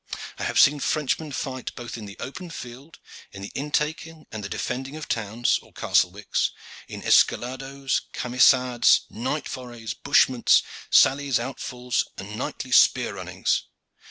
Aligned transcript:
I 0.39 0.45
have 0.45 0.57
seen 0.57 0.79
Frenchmen 0.79 1.31
fight 1.31 1.75
both 1.75 1.95
in 1.95 2.15
open 2.19 2.49
field, 2.49 2.97
in 3.31 3.43
the 3.43 3.51
intaking 3.53 4.25
and 4.31 4.43
the 4.43 4.49
defending 4.49 4.95
of 4.95 5.07
towns 5.07 5.59
or 5.61 5.71
castlewicks, 5.71 6.49
in 6.87 7.03
escalados, 7.03 8.01
camisades, 8.11 9.01
night 9.11 9.47
forays, 9.47 9.93
bushments, 9.93 10.63
sallies, 10.89 11.37
outfalls, 11.37 12.05
and 12.17 12.35
knightly 12.35 12.71
spear 12.71 13.13
runnings. 13.13 13.65